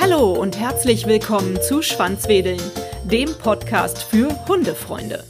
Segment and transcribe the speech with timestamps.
[0.00, 2.60] Hallo und herzlich willkommen zu Schwanzwedeln,
[3.04, 5.24] dem Podcast für Hundefreunde.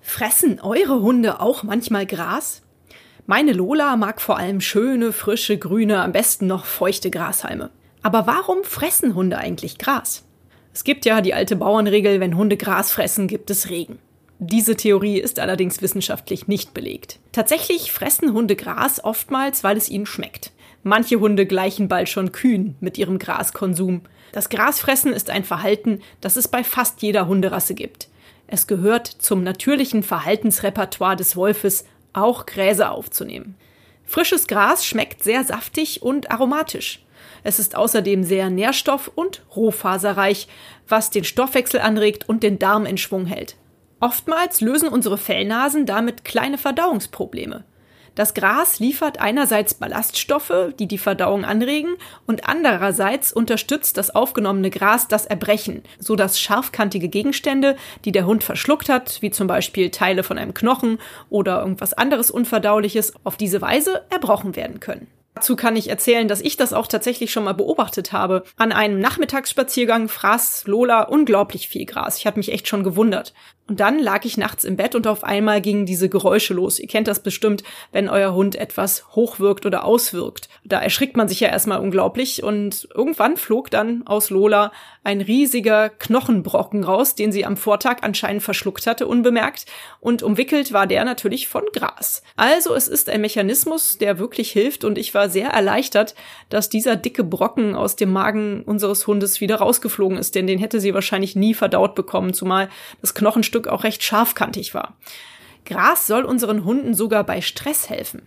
[0.00, 2.62] Fressen eure Hunde auch manchmal Gras?
[3.26, 7.70] Meine Lola mag vor allem schöne, frische, grüne, am besten noch feuchte Grashalme.
[8.02, 10.24] Aber warum fressen Hunde eigentlich Gras?
[10.72, 13.98] Es gibt ja die alte Bauernregel, wenn Hunde Gras fressen, gibt es Regen.
[14.40, 17.18] Diese Theorie ist allerdings wissenschaftlich nicht belegt.
[17.32, 20.52] Tatsächlich fressen Hunde Gras oftmals, weil es ihnen schmeckt.
[20.84, 24.02] Manche Hunde gleichen bald schon Kühen mit ihrem Graskonsum.
[24.30, 28.08] Das Grasfressen ist ein Verhalten, das es bei fast jeder Hunderasse gibt.
[28.46, 33.56] Es gehört zum natürlichen Verhaltensrepertoire des Wolfes, auch Gräser aufzunehmen.
[34.04, 37.04] Frisches Gras schmeckt sehr saftig und aromatisch.
[37.42, 40.46] Es ist außerdem sehr nährstoff- und rohfaserreich,
[40.86, 43.56] was den Stoffwechsel anregt und den Darm in Schwung hält.
[44.00, 47.64] Oftmals lösen unsere Fellnasen damit kleine Verdauungsprobleme.
[48.14, 51.94] Das Gras liefert einerseits Ballaststoffe, die die Verdauung anregen,
[52.26, 58.42] und andererseits unterstützt das aufgenommene Gras das Erbrechen, so dass scharfkantige Gegenstände, die der Hund
[58.42, 60.98] verschluckt hat, wie zum Beispiel Teile von einem Knochen
[61.30, 65.06] oder irgendwas anderes Unverdauliches, auf diese Weise erbrochen werden können.
[65.38, 68.42] Dazu kann ich erzählen, dass ich das auch tatsächlich schon mal beobachtet habe.
[68.56, 72.18] An einem Nachmittagsspaziergang fraß Lola unglaublich viel Gras.
[72.18, 73.32] Ich habe mich echt schon gewundert.
[73.68, 76.78] Und dann lag ich nachts im Bett und auf einmal gingen diese Geräusche los.
[76.78, 80.48] Ihr kennt das bestimmt, wenn euer Hund etwas hochwirkt oder auswirkt.
[80.64, 84.72] Da erschrickt man sich ja erstmal unglaublich und irgendwann flog dann aus Lola
[85.04, 89.66] ein riesiger Knochenbrocken raus, den sie am Vortag anscheinend verschluckt hatte, unbemerkt.
[90.00, 92.22] Und umwickelt war der natürlich von Gras.
[92.36, 96.14] Also es ist ein Mechanismus, der wirklich hilft und ich war sehr erleichtert,
[96.48, 100.80] dass dieser dicke Brocken aus dem Magen unseres Hundes wieder rausgeflogen ist, denn den hätte
[100.80, 102.68] sie wahrscheinlich nie verdaut bekommen, zumal
[103.00, 104.96] das Knochenstück Stück auch recht scharfkantig war.
[105.64, 108.22] Gras soll unseren Hunden sogar bei Stress helfen.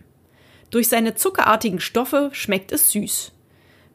[0.70, 3.32] Durch seine zuckerartigen Stoffe schmeckt es süß.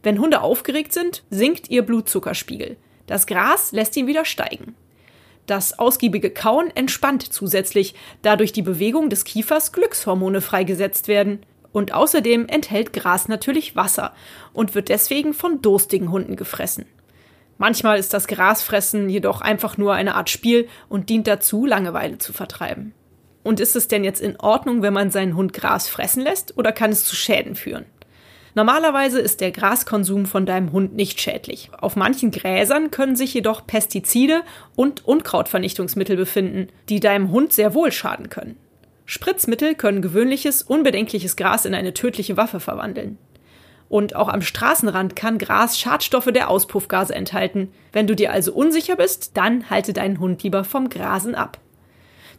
[0.02, 2.78] Wenn Hunde aufgeregt sind, sinkt ihr Blutzuckerspiegel.
[3.06, 4.76] Das Gras lässt ihn wieder steigen.
[5.46, 11.46] Das ausgiebige Kauen entspannt zusätzlich, da durch die Bewegung des Kiefers Glückshormone freigesetzt werden.
[11.72, 14.16] Und außerdem enthält Gras natürlich Wasser
[14.54, 16.86] und wird deswegen von durstigen Hunden gefressen.
[17.58, 22.34] Manchmal ist das Grasfressen jedoch einfach nur eine Art Spiel und dient dazu, Langeweile zu
[22.34, 22.94] vertreiben.
[23.44, 26.72] Und ist es denn jetzt in Ordnung, wenn man seinen Hund Gras fressen lässt oder
[26.72, 27.86] kann es zu Schäden führen?
[28.56, 31.70] Normalerweise ist der Graskonsum von deinem Hund nicht schädlich.
[31.80, 34.42] Auf manchen Gräsern können sich jedoch Pestizide
[34.76, 38.58] und Unkrautvernichtungsmittel befinden, die deinem Hund sehr wohl schaden können.
[39.06, 43.18] Spritzmittel können gewöhnliches, unbedenkliches Gras in eine tödliche Waffe verwandeln.
[43.90, 47.72] Und auch am Straßenrand kann Gras Schadstoffe der Auspuffgase enthalten.
[47.94, 51.60] Wenn du dir also unsicher bist, dann halte deinen Hund lieber vom Grasen ab.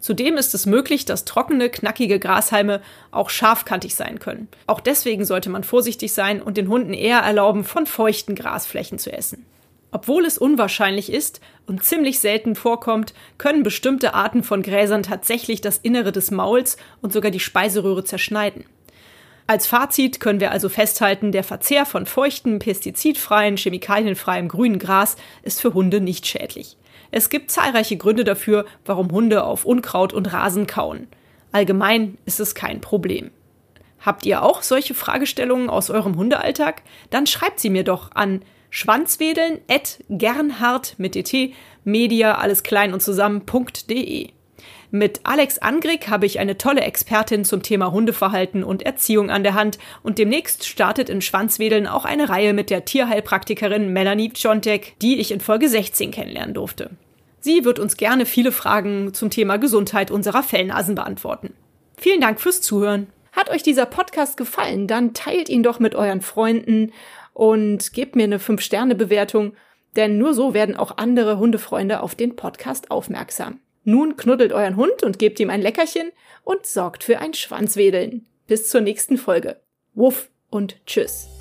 [0.01, 4.49] Zudem ist es möglich, dass trockene, knackige Grashalme auch scharfkantig sein können.
[4.67, 9.13] Auch deswegen sollte man vorsichtig sein und den Hunden eher erlauben, von feuchten Grasflächen zu
[9.13, 9.45] essen.
[9.91, 15.79] Obwohl es unwahrscheinlich ist und ziemlich selten vorkommt, können bestimmte Arten von Gräsern tatsächlich das
[15.79, 18.65] Innere des Mauls und sogar die Speiseröhre zerschneiden.
[19.49, 25.63] Als Fazit können wir also festhalten, der Verzehr von feuchtem, pestizidfreien, chemikalienfreiem grünen Gras ist
[25.63, 26.77] für Hunde nicht schädlich.
[27.11, 31.09] Es gibt zahlreiche Gründe dafür, warum Hunde auf Unkraut und Rasen kauen.
[31.51, 33.31] Allgemein ist es kein Problem.
[34.01, 36.83] Habt ihr auch solche Fragestellungen aus eurem Hundealltag?
[37.09, 39.61] Dann schreibt sie mir doch an schwanzwedeln
[40.99, 41.55] mit dt
[41.85, 44.29] media alles klein und zusammen.de.
[44.91, 49.53] Mit Alex Angrig habe ich eine tolle Expertin zum Thema Hundeverhalten und Erziehung an der
[49.53, 55.19] Hand und demnächst startet in Schwanzwedeln auch eine Reihe mit der Tierheilpraktikerin Melanie Pschontek, die
[55.19, 56.91] ich in Folge 16 kennenlernen durfte.
[57.41, 61.53] Sie wird uns gerne viele Fragen zum Thema Gesundheit unserer Fellnasen beantworten.
[61.99, 63.09] Vielen Dank fürs Zuhören.
[63.33, 66.93] Hat euch dieser Podcast gefallen, dann teilt ihn doch mit euren Freunden
[67.35, 69.53] und gebt mir eine 5-Sterne-Bewertung,
[69.97, 73.61] denn nur so werden auch andere Hundefreunde auf den Podcast aufmerksam.
[73.89, 76.13] Nun knuddelt euren Hund und gebt ihm ein Leckerchen
[76.45, 78.27] und sorgt für ein Schwanzwedeln.
[78.47, 79.63] Bis zur nächsten Folge.
[79.95, 81.38] Wuff und tschüss.